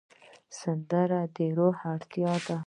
سندره 0.59 1.21
د 1.35 1.37
روح 1.57 1.77
اړتیا 1.93 2.33
ده 2.45 2.57